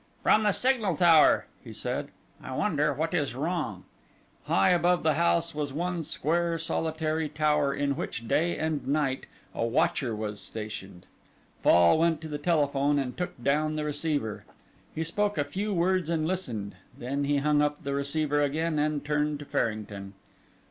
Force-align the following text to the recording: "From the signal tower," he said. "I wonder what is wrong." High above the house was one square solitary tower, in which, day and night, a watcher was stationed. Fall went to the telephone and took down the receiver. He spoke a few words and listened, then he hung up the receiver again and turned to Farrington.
"From 0.23 0.41
the 0.41 0.51
signal 0.51 0.95
tower," 0.95 1.45
he 1.63 1.71
said. 1.71 2.07
"I 2.41 2.53
wonder 2.55 2.91
what 2.91 3.13
is 3.13 3.35
wrong." 3.35 3.83
High 4.45 4.71
above 4.71 5.03
the 5.03 5.13
house 5.13 5.53
was 5.53 5.73
one 5.73 6.01
square 6.01 6.57
solitary 6.57 7.29
tower, 7.29 7.71
in 7.71 7.95
which, 7.95 8.27
day 8.27 8.57
and 8.57 8.87
night, 8.87 9.27
a 9.53 9.63
watcher 9.63 10.15
was 10.15 10.39
stationed. 10.41 11.05
Fall 11.61 11.99
went 11.99 12.19
to 12.21 12.27
the 12.27 12.39
telephone 12.39 12.97
and 12.97 13.15
took 13.15 13.43
down 13.43 13.75
the 13.75 13.85
receiver. 13.85 14.43
He 14.95 15.03
spoke 15.03 15.37
a 15.37 15.43
few 15.43 15.71
words 15.71 16.09
and 16.09 16.25
listened, 16.25 16.77
then 16.97 17.25
he 17.25 17.37
hung 17.37 17.61
up 17.61 17.83
the 17.83 17.93
receiver 17.93 18.41
again 18.41 18.79
and 18.79 19.05
turned 19.05 19.37
to 19.37 19.45
Farrington. 19.45 20.15